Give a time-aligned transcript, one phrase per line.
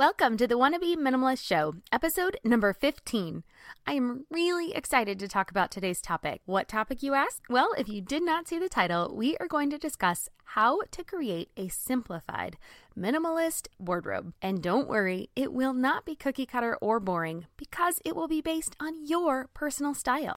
[0.00, 3.44] Welcome to the Wannabe Minimalist Show, episode number 15.
[3.86, 6.40] I am really excited to talk about today's topic.
[6.46, 7.42] What topic, you ask?
[7.50, 11.04] Well, if you did not see the title, we are going to discuss how to
[11.04, 12.56] create a simplified,
[12.98, 14.32] minimalist wardrobe.
[14.40, 18.40] And don't worry, it will not be cookie cutter or boring because it will be
[18.40, 20.36] based on your personal style.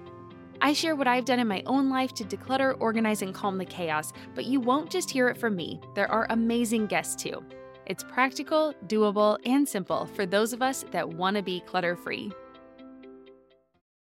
[0.63, 3.65] I share what I've done in my own life to declutter, organize, and calm the
[3.65, 5.81] chaos, but you won't just hear it from me.
[5.95, 7.43] There are amazing guests too.
[7.87, 12.31] It's practical, doable, and simple for those of us that want to be clutter free.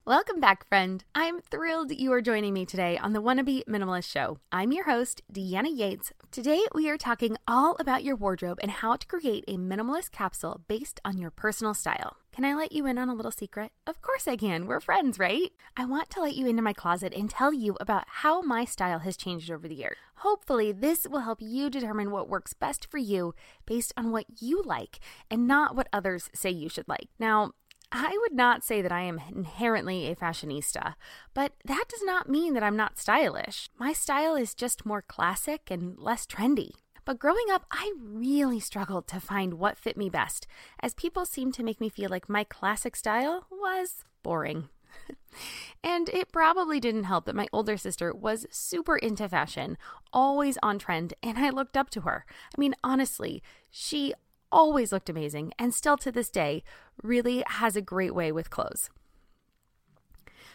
[0.06, 1.04] Welcome back, friend.
[1.14, 4.38] I'm thrilled you are joining me today on the Wannabe Minimalist Show.
[4.50, 6.14] I'm your host, Deanna Yates.
[6.30, 10.62] Today, we are talking all about your wardrobe and how to create a minimalist capsule
[10.66, 12.16] based on your personal style.
[12.38, 13.72] Can I let you in on a little secret?
[13.84, 14.68] Of course I can.
[14.68, 15.50] We're friends, right?
[15.76, 19.00] I want to let you into my closet and tell you about how my style
[19.00, 19.96] has changed over the years.
[20.18, 23.34] Hopefully, this will help you determine what works best for you
[23.66, 27.08] based on what you like and not what others say you should like.
[27.18, 27.54] Now,
[27.90, 30.94] I would not say that I am inherently a fashionista,
[31.34, 33.68] but that does not mean that I'm not stylish.
[33.80, 36.70] My style is just more classic and less trendy.
[37.08, 40.46] But growing up, I really struggled to find what fit me best,
[40.82, 44.68] as people seemed to make me feel like my classic style was boring.
[45.82, 49.78] and it probably didn't help that my older sister was super into fashion,
[50.12, 52.26] always on trend, and I looked up to her.
[52.54, 54.12] I mean, honestly, she
[54.52, 56.62] always looked amazing and still to this day
[57.02, 58.90] really has a great way with clothes.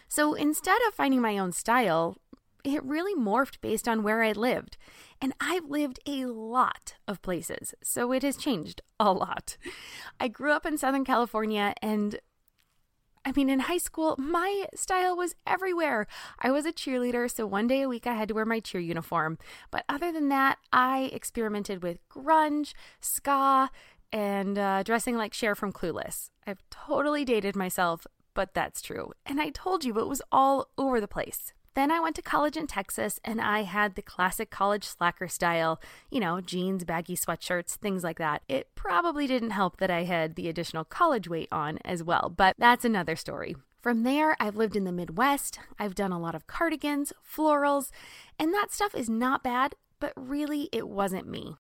[0.06, 2.16] So instead of finding my own style,
[2.64, 4.76] it really morphed based on where I lived.
[5.20, 9.56] And I've lived a lot of places, so it has changed a lot.
[10.18, 12.18] I grew up in Southern California and
[13.26, 16.06] I mean, in high school, my style was everywhere.
[16.40, 18.82] I was a cheerleader, so one day a week I had to wear my cheer
[18.82, 19.38] uniform.
[19.70, 23.70] But other than that, I experimented with grunge, ska,
[24.12, 26.28] and uh, dressing like Cher from Clueless.
[26.46, 29.12] I've totally dated myself, but that's true.
[29.24, 31.54] And I told you it was all over the place.
[31.74, 35.80] Then I went to college in Texas and I had the classic college slacker style,
[36.10, 38.42] you know, jeans, baggy sweatshirts, things like that.
[38.48, 42.54] It probably didn't help that I had the additional college weight on as well, but
[42.58, 43.56] that's another story.
[43.80, 45.58] From there, I've lived in the Midwest.
[45.78, 47.90] I've done a lot of cardigans, florals,
[48.38, 51.56] and that stuff is not bad, but really it wasn't me.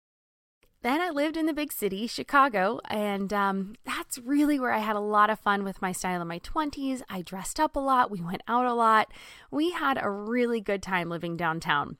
[0.83, 4.97] Then I lived in the big city, Chicago, and um, that's really where I had
[4.97, 7.01] a lot of fun with my style in my 20s.
[7.09, 9.09] I dressed up a lot, we went out a lot.
[9.49, 11.95] We had a really good time living downtown,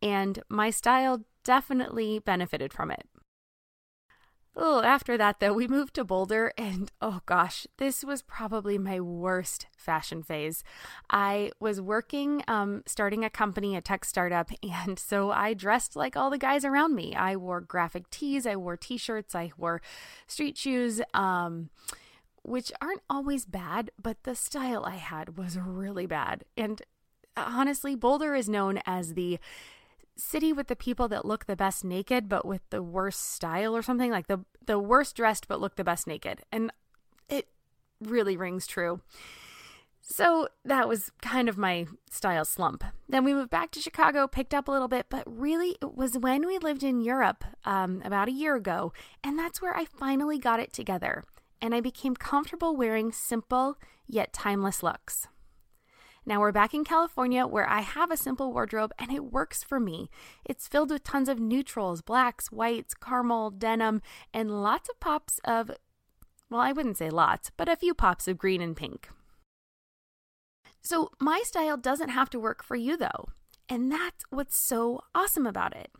[0.00, 3.08] and my style definitely benefited from it.
[4.60, 8.98] Oh, after that, though, we moved to Boulder, and oh gosh, this was probably my
[8.98, 10.64] worst fashion phase.
[11.08, 16.16] I was working, um, starting a company, a tech startup, and so I dressed like
[16.16, 17.14] all the guys around me.
[17.14, 19.80] I wore graphic tees, I wore t shirts, I wore
[20.26, 21.00] street shoes.
[21.14, 21.70] Um,
[22.42, 26.44] which aren't always bad, but the style I had was really bad.
[26.56, 26.80] And
[27.36, 29.38] honestly, Boulder is known as the
[30.18, 33.82] city with the people that look the best naked but with the worst style or
[33.82, 36.70] something like the the worst dressed but look the best naked and
[37.28, 37.48] it
[38.00, 39.00] really rings true
[40.10, 42.82] so that was kind of my style slump.
[43.08, 46.16] Then we moved back to Chicago, picked up a little bit, but really it was
[46.16, 50.38] when we lived in Europe um, about a year ago, and that's where I finally
[50.38, 51.24] got it together.
[51.60, 55.28] And I became comfortable wearing simple yet timeless looks.
[56.28, 59.80] Now we're back in California where I have a simple wardrobe and it works for
[59.80, 60.10] me.
[60.44, 64.02] It's filled with tons of neutrals, blacks, whites, caramel, denim,
[64.34, 65.70] and lots of pops of,
[66.50, 69.08] well, I wouldn't say lots, but a few pops of green and pink.
[70.82, 73.30] So my style doesn't have to work for you though,
[73.66, 75.90] and that's what's so awesome about it.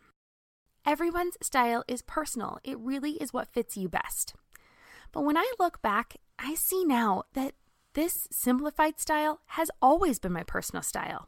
[0.85, 4.35] Everyone's style is personal, it really is what fits you best.
[5.11, 7.55] But when I look back, I see now that
[7.99, 11.27] this simplified style has always been my personal style.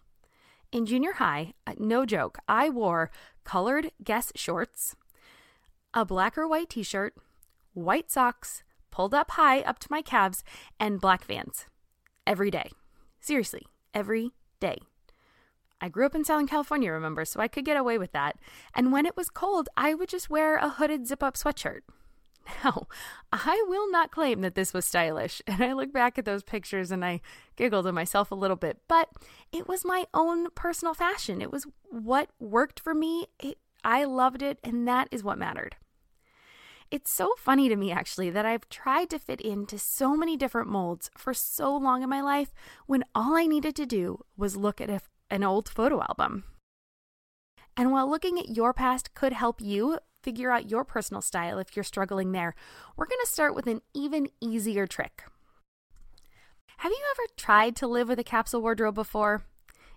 [0.71, 3.11] In junior high, uh, no joke, I wore
[3.43, 4.95] colored Guess shorts,
[5.93, 7.13] a black or white t shirt,
[7.73, 10.45] white socks, pulled up high up to my calves,
[10.79, 11.65] and black vans
[12.25, 12.69] every day.
[13.19, 14.31] Seriously, every
[14.61, 14.77] day.
[15.81, 18.37] I grew up in Southern California, remember, so I could get away with that.
[18.73, 21.81] And when it was cold, I would just wear a hooded zip up sweatshirt.
[22.63, 22.87] Now,
[23.31, 26.91] I will not claim that this was stylish, and I look back at those pictures
[26.91, 27.21] and I
[27.55, 29.09] giggle to myself a little bit, but
[29.51, 31.41] it was my own personal fashion.
[31.41, 33.27] It was what worked for me.
[33.39, 35.75] It, I loved it, and that is what mattered.
[36.91, 40.67] It's so funny to me, actually, that I've tried to fit into so many different
[40.67, 42.53] molds for so long in my life
[42.85, 44.99] when all I needed to do was look at a,
[45.29, 46.43] an old photo album.
[47.77, 51.75] And while looking at your past could help you figure out your personal style if
[51.75, 52.55] you're struggling there,
[52.95, 55.23] we're going to start with an even easier trick.
[56.77, 59.43] Have you ever tried to live with a capsule wardrobe before?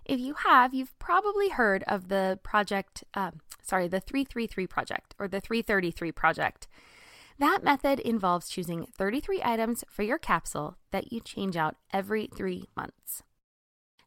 [0.05, 3.31] If you have, you've probably heard of the project, uh,
[3.63, 6.67] sorry, the 333 project or the 333 project.
[7.39, 12.69] That method involves choosing 33 items for your capsule that you change out every three
[12.77, 13.23] months.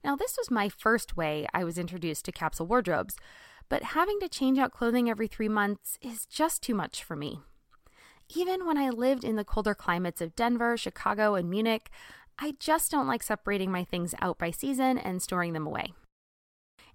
[0.05, 3.17] Now, this was my first way I was introduced to capsule wardrobes,
[3.69, 7.41] but having to change out clothing every three months is just too much for me.
[8.35, 11.91] Even when I lived in the colder climates of Denver, Chicago, and Munich,
[12.39, 15.93] I just don't like separating my things out by season and storing them away.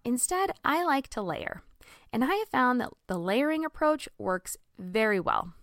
[0.05, 1.63] Instead, I like to layer,
[2.11, 5.53] and I have found that the layering approach works very well,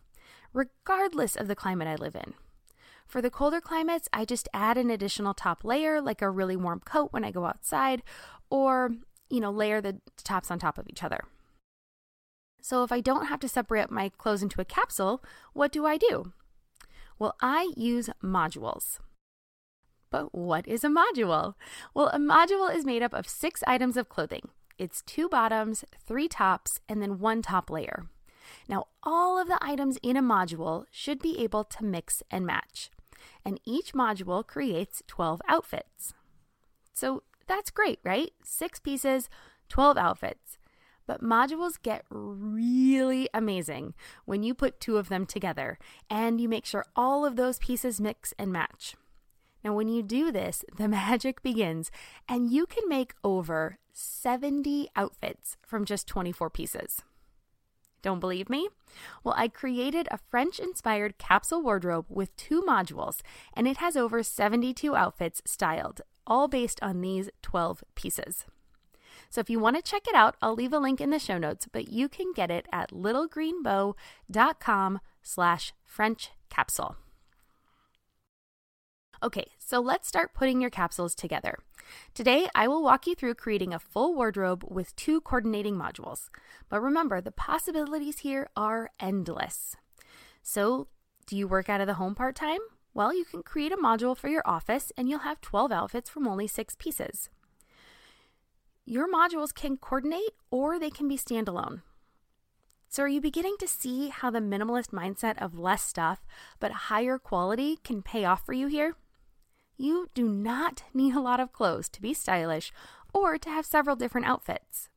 [0.52, 2.34] regardless of the climate I live in.
[3.06, 6.80] For the colder climates, I just add an additional top layer, like a really warm
[6.80, 8.02] coat when I go outside,
[8.50, 8.92] or
[9.30, 11.20] you know, layer the tops on top of each other.
[12.60, 15.22] So if I don't have to separate my clothes into a capsule,
[15.52, 16.32] what do I do?
[17.18, 18.98] Well, I use modules.
[20.10, 21.54] But what is a module?
[21.94, 24.48] Well, a module is made up of six items of clothing.
[24.78, 28.06] It's two bottoms, three tops, and then one top layer.
[28.68, 32.90] Now, all of the items in a module should be able to mix and match,
[33.44, 36.14] and each module creates 12 outfits.
[36.92, 38.30] So that's great, right?
[38.44, 39.28] Six pieces,
[39.68, 40.56] 12 outfits.
[41.04, 43.94] But modules get really amazing
[44.24, 45.76] when you put two of them together
[46.08, 48.94] and you make sure all of those pieces mix and match.
[49.64, 51.90] Now, when you do this, the magic begins,
[52.28, 57.02] and you can make over 70 outfits from just 24 pieces.
[58.00, 58.68] Don't believe me?
[59.24, 63.20] Well, I created a French inspired capsule wardrobe with two modules,
[63.52, 66.00] and it has over 72 outfits styled
[66.30, 68.46] all based on these 12 pieces.
[69.28, 71.36] So if you want to check it out, I'll leave a link in the show
[71.36, 76.96] notes, but you can get it at littlegreenbow.com slash French capsule.
[79.22, 81.58] Okay, so let's start putting your capsules together.
[82.14, 86.30] Today, I will walk you through creating a full wardrobe with two coordinating modules.
[86.70, 89.76] But remember, the possibilities here are endless.
[90.42, 90.88] So,
[91.26, 92.60] do you work out of the home part time?
[92.92, 96.26] Well, you can create a module for your office and you'll have 12 outfits from
[96.26, 97.28] only six pieces.
[98.84, 101.82] Your modules can coordinate or they can be standalone.
[102.88, 106.26] So, are you beginning to see how the minimalist mindset of less stuff
[106.58, 108.96] but higher quality can pay off for you here?
[109.76, 112.72] You do not need a lot of clothes to be stylish
[113.14, 114.88] or to have several different outfits.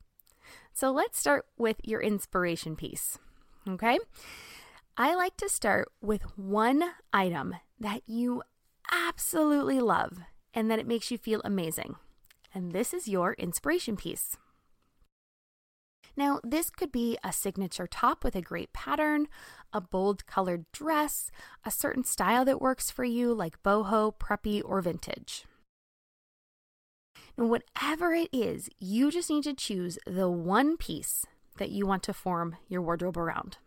[0.74, 3.20] So, let's start with your inspiration piece.
[3.70, 4.00] Okay?
[4.96, 8.44] I like to start with one item that you
[8.92, 10.20] absolutely love
[10.54, 11.96] and that it makes you feel amazing.
[12.54, 14.38] And this is your inspiration piece.
[16.16, 19.30] Now, this could be a signature top with a great pattern,
[19.74, 21.32] a bold colored dress,
[21.66, 25.46] a certain style that works for you, like boho, preppy, or vintage.
[27.36, 31.26] And whatever it is, you just need to choose the one piece
[31.58, 33.58] that you want to form your wardrobe around.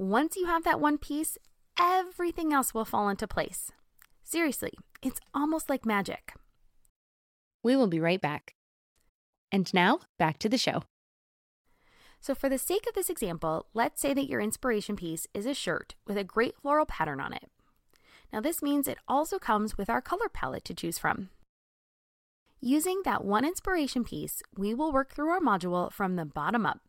[0.00, 1.36] Once you have that one piece,
[1.78, 3.70] everything else will fall into place.
[4.24, 6.32] Seriously, it's almost like magic.
[7.62, 8.54] We will be right back.
[9.52, 10.84] And now, back to the show.
[12.18, 15.52] So, for the sake of this example, let's say that your inspiration piece is a
[15.52, 17.50] shirt with a great floral pattern on it.
[18.32, 21.28] Now, this means it also comes with our color palette to choose from.
[22.62, 26.80] Using that one inspiration piece, we will work through our module from the bottom up.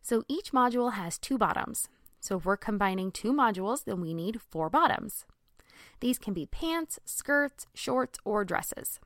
[0.00, 1.88] So, each module has two bottoms.
[2.22, 5.26] So if we're combining two modules, then we need four bottoms.
[5.98, 9.00] These can be pants, skirts, shorts, or dresses.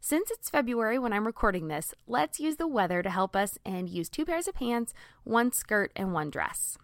[0.00, 3.90] Since it's February when I'm recording this, let's use the weather to help us and
[3.90, 6.78] use two pairs of pants, one skirt, and one dress.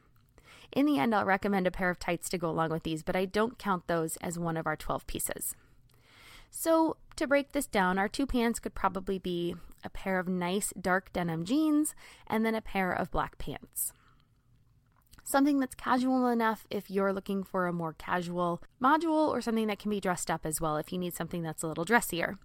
[0.72, 3.16] In the end, I'll recommend a pair of tights to go along with these, but
[3.16, 5.56] I don't count those as one of our 12 pieces.
[6.50, 10.74] So, to break this down, our two pants could probably be a pair of nice
[10.78, 11.94] dark denim jeans
[12.26, 13.94] and then a pair of black pants
[15.26, 19.78] something that's casual enough if you're looking for a more casual module or something that
[19.78, 22.38] can be dressed up as well if you need something that's a little dressier.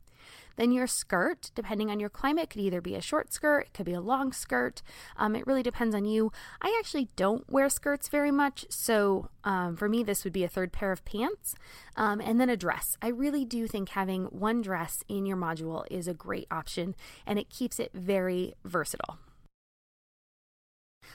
[0.57, 3.85] Then your skirt, depending on your climate, could either be a short skirt, it could
[3.85, 4.81] be a long skirt.
[5.15, 6.31] Um, it really depends on you.
[6.61, 10.49] I actually don't wear skirts very much, so um, for me, this would be a
[10.49, 11.55] third pair of pants
[11.95, 12.97] um, and then a dress.
[13.01, 16.95] I really do think having one dress in your module is a great option
[17.25, 19.19] and it keeps it very versatile.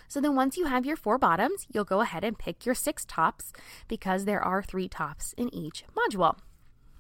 [0.09, 3.05] So then once you have your four bottoms, you'll go ahead and pick your six
[3.05, 3.53] tops
[3.89, 6.37] because there are three tops in each module.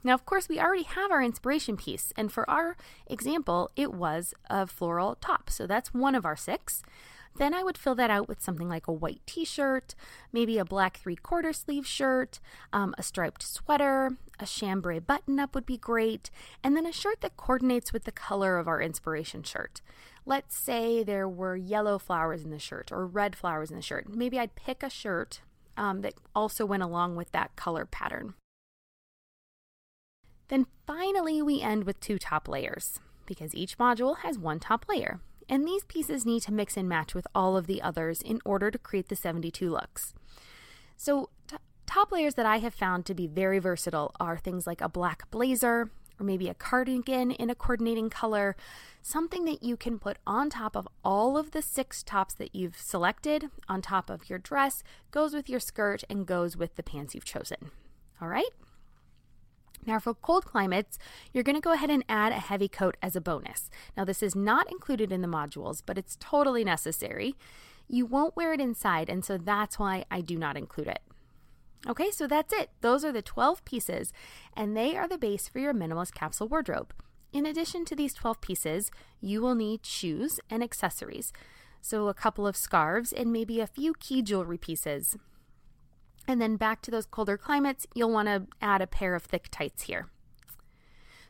[0.05, 2.77] Now, of course, we already have our inspiration piece, and for our
[3.09, 5.51] example, it was a floral top.
[5.51, 6.83] So that's one of our six.
[7.37, 9.95] Then I would fill that out with something like a white t shirt,
[10.33, 12.41] maybe a black three quarter sleeve shirt,
[12.73, 16.31] um, a striped sweater, a chambray button up would be great,
[16.65, 19.83] and then a shirt that coordinates with the color of our inspiration shirt.
[20.25, 24.09] Let's say there were yellow flowers in the shirt or red flowers in the shirt.
[24.09, 25.41] Maybe I'd pick a shirt
[25.77, 28.35] um, that also went along with that color pattern.
[30.49, 35.21] Then finally, we end with two top layers because each module has one top layer
[35.49, 38.71] and these pieces need to mix and match with all of the others in order
[38.71, 40.15] to create the 72 looks.
[40.97, 44.81] So, t- top layers that I have found to be very versatile are things like
[44.81, 48.57] a black blazer, or maybe a cardigan in a coordinating color,
[49.03, 52.79] something that you can put on top of all of the six tops that you've
[52.79, 57.15] selected, on top of your dress, goes with your skirt, and goes with the pants
[57.15, 57.71] you've chosen.
[58.21, 58.51] All right?
[59.87, 60.99] Now, for cold climates,
[61.33, 63.71] you're going to go ahead and add a heavy coat as a bonus.
[63.97, 67.37] Now, this is not included in the modules, but it's totally necessary.
[67.89, 71.03] You won't wear it inside, and so that's why I do not include it.
[71.89, 72.71] Okay, so that's it.
[72.81, 74.13] Those are the 12 pieces,
[74.57, 76.93] and they are the base for your minimalist capsule wardrobe.
[77.33, 78.91] In addition to these 12 pieces,
[79.21, 81.33] you will need shoes and accessories.
[81.81, 85.17] So, a couple of scarves and maybe a few key jewelry pieces.
[86.29, 89.49] And then back to those colder climates, you'll want to add a pair of thick
[89.51, 90.09] tights here.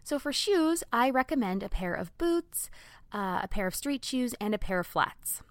[0.03, 2.71] So for shoes, I recommend a pair of boots,
[3.13, 5.43] uh, a pair of street shoes, and a pair of flats.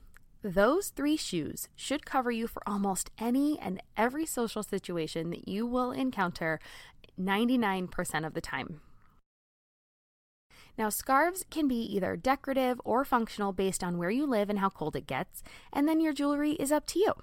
[0.42, 5.66] Those three shoes should cover you for almost any and every social situation that you
[5.66, 6.60] will encounter
[7.20, 8.82] 99% of the time.
[10.78, 14.70] Now, scarves can be either decorative or functional based on where you live and how
[14.70, 17.14] cold it gets, and then your jewelry is up to you.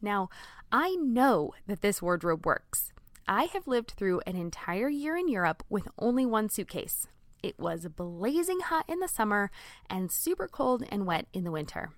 [0.00, 0.28] Now,
[0.76, 2.92] I know that this wardrobe works.
[3.28, 7.06] I have lived through an entire year in Europe with only one suitcase.
[7.44, 9.52] It was blazing hot in the summer
[9.88, 11.90] and super cold and wet in the winter.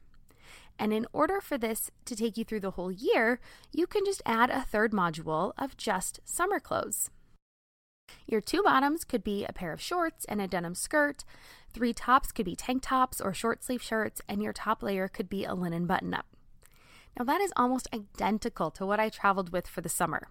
[0.79, 3.41] And in order for this to take you through the whole year,
[3.73, 7.11] you can just add a third module of just summer clothes.
[8.27, 11.25] Your two bottoms could be a pair of shorts and a denim skirt.
[11.73, 15.31] Three tops could be tank tops or short sleeve shirts, and your top layer could
[15.31, 16.36] be a linen button up.
[17.19, 20.29] Now, that is almost identical to what I traveled with for the summer.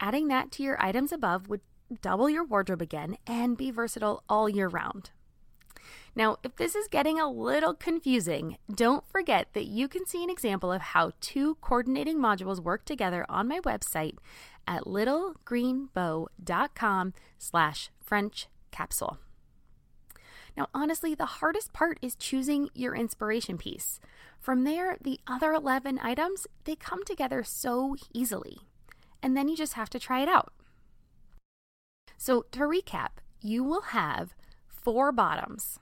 [0.00, 1.60] Adding that to your items above would
[2.02, 5.10] double your wardrobe again and be versatile all year round.
[6.14, 10.30] Now, if this is getting a little confusing, don't forget that you can see an
[10.30, 14.16] example of how two coordinating modules work together on my website
[14.66, 19.18] at littlegreenbow.com slash French capsule.
[20.56, 24.00] Now, honestly, the hardest part is choosing your inspiration piece.
[24.38, 28.60] From there, the other 11 items, they come together so easily.
[29.22, 30.52] And then you just have to try it out.
[32.16, 34.34] So, to recap, you will have
[34.66, 35.78] four bottoms.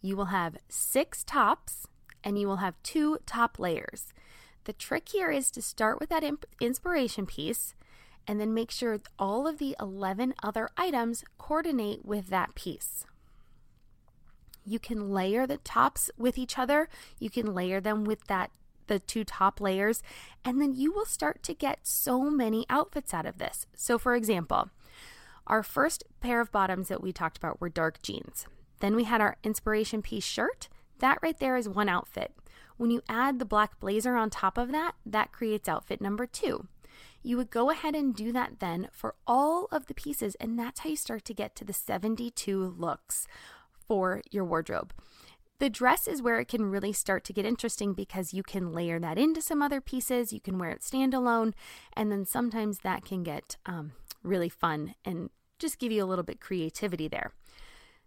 [0.00, 1.86] You will have six tops
[2.24, 4.12] and you will have two top layers.
[4.64, 6.24] The trick here is to start with that
[6.60, 7.74] inspiration piece
[8.26, 13.04] and then make sure all of the 11 other items coordinate with that piece.
[14.64, 16.88] You can layer the tops with each other.
[17.18, 18.50] You can layer them with that
[18.90, 20.02] the two top layers,
[20.44, 23.66] and then you will start to get so many outfits out of this.
[23.74, 24.68] So, for example,
[25.46, 28.46] our first pair of bottoms that we talked about were dark jeans.
[28.80, 30.68] Then we had our inspiration piece shirt.
[30.98, 32.32] That right there is one outfit.
[32.76, 36.66] When you add the black blazer on top of that, that creates outfit number two.
[37.22, 40.80] You would go ahead and do that then for all of the pieces, and that's
[40.80, 43.26] how you start to get to the 72 looks
[43.90, 44.92] for your wardrobe.
[45.58, 49.00] The dress is where it can really start to get interesting because you can layer
[49.00, 50.32] that into some other pieces.
[50.32, 51.54] You can wear it standalone,
[51.92, 53.90] and then sometimes that can get um,
[54.22, 55.28] really fun and
[55.58, 57.32] just give you a little bit creativity there.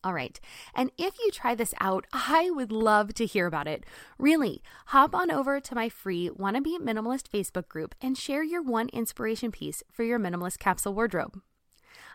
[0.05, 0.39] All right.
[0.73, 3.85] And if you try this out, I would love to hear about it.
[4.17, 8.87] Really, hop on over to my free Wannabe Minimalist Facebook group and share your one
[8.93, 11.41] inspiration piece for your minimalist capsule wardrobe.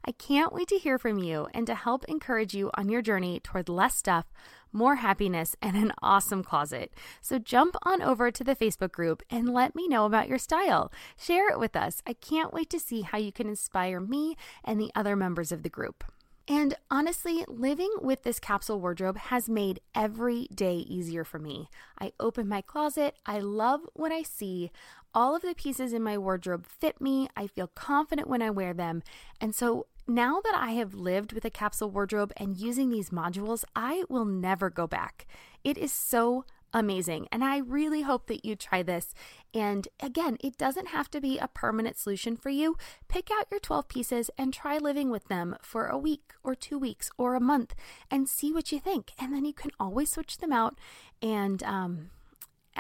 [0.05, 3.41] I can't wait to hear from you and to help encourage you on your journey
[3.41, 4.27] toward less stuff,
[4.73, 6.93] more happiness, and an awesome closet.
[7.21, 10.93] So jump on over to the Facebook group and let me know about your style.
[11.19, 12.03] Share it with us.
[12.07, 15.63] I can't wait to see how you can inspire me and the other members of
[15.63, 16.05] the group.
[16.49, 21.69] And honestly, living with this capsule wardrobe has made every day easier for me.
[22.01, 24.71] I open my closet, I love what I see.
[25.15, 27.29] All of the pieces in my wardrobe fit me.
[27.37, 29.03] I feel confident when I wear them.
[29.41, 33.65] And so now that I have lived with a capsule wardrobe and using these modules,
[33.77, 35.27] I will never go back.
[35.65, 37.29] It is so amazing.
[37.33, 39.15] And I really hope that you try this.
[39.55, 42.77] And again, it doesn't have to be a permanent solution for you.
[43.09, 46.79] Pick out your 12 pieces and try living with them for a week or two
[46.79, 47.75] weeks or a month
[48.11, 49.13] and see what you think.
[49.19, 50.79] And then you can always switch them out.
[51.23, 52.11] And um,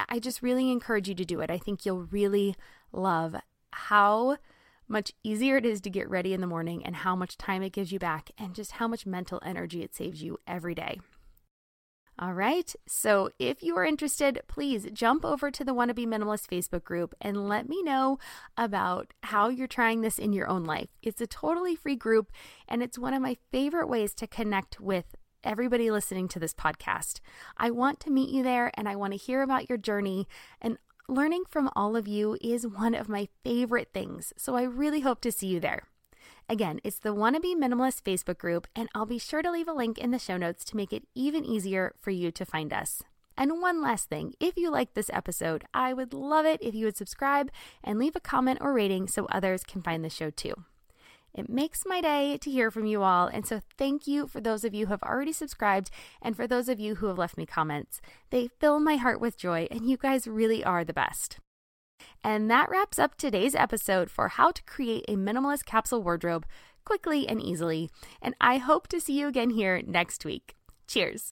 [0.09, 1.50] I just really encourage you to do it.
[1.50, 2.54] I think you'll really
[2.92, 3.37] love
[3.73, 4.37] how
[4.87, 7.73] much easier it is to get ready in the morning and how much time it
[7.73, 10.99] gives you back and just how much mental energy it saves you every day.
[12.21, 12.75] All right.
[12.89, 17.49] So if you are interested, please jump over to the Wannabe Minimalist Facebook group and
[17.49, 18.19] let me know
[18.57, 20.89] about how you're trying this in your own life.
[21.01, 22.33] It's a totally free group,
[22.67, 27.21] and it's one of my favorite ways to connect with everybody listening to this podcast.
[27.57, 30.27] I want to meet you there and I want to hear about your journey.
[30.61, 30.77] And
[31.09, 34.33] learning from all of you is one of my favorite things.
[34.37, 35.85] So I really hope to see you there.
[36.50, 39.99] Again, it's the Wannabe Minimalist Facebook group, and I'll be sure to leave a link
[39.99, 43.02] in the show notes to make it even easier for you to find us.
[43.37, 46.87] And one last thing if you like this episode, I would love it if you
[46.87, 47.50] would subscribe
[47.85, 50.55] and leave a comment or rating so others can find the show too.
[51.35, 54.64] It makes my day to hear from you all, and so thank you for those
[54.64, 55.90] of you who have already subscribed
[56.23, 58.00] and for those of you who have left me comments.
[58.31, 61.38] They fill my heart with joy, and you guys really are the best.
[62.23, 66.47] And that wraps up today's episode for how to create a minimalist capsule wardrobe
[66.85, 67.90] quickly and easily.
[68.23, 70.57] And I hope to see you again here next week.
[70.87, 71.25] Cheers.